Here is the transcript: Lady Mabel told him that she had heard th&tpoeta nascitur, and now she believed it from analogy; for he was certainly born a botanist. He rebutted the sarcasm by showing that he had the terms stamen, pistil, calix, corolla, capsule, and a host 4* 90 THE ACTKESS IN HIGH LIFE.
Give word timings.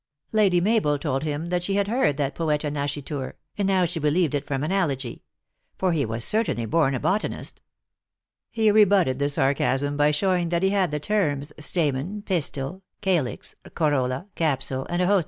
Lady 0.31 0.59
Mabel 0.59 0.97
told 0.97 1.21
him 1.21 1.49
that 1.49 1.61
she 1.61 1.75
had 1.75 1.87
heard 1.87 2.17
th&tpoeta 2.17 2.71
nascitur, 2.73 3.33
and 3.55 3.67
now 3.67 3.85
she 3.85 3.99
believed 3.99 4.33
it 4.33 4.47
from 4.47 4.63
analogy; 4.63 5.21
for 5.77 5.91
he 5.93 6.05
was 6.07 6.25
certainly 6.25 6.65
born 6.65 6.95
a 6.95 6.99
botanist. 6.99 7.61
He 8.49 8.71
rebutted 8.71 9.19
the 9.19 9.29
sarcasm 9.29 9.97
by 9.97 10.09
showing 10.09 10.49
that 10.49 10.63
he 10.63 10.69
had 10.71 10.89
the 10.89 10.99
terms 10.99 11.53
stamen, 11.59 12.23
pistil, 12.23 12.81
calix, 13.01 13.53
corolla, 13.75 14.25
capsule, 14.33 14.87
and 14.89 14.89
a 14.89 14.89
host 14.89 14.89
4* 14.89 14.89
90 14.89 14.89
THE 14.89 14.89
ACTKESS 14.89 14.89
IN 14.89 14.99
HIGH 14.99 15.05
LIFE. 15.05 15.19